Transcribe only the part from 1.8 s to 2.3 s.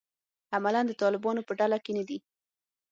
کې نه دي.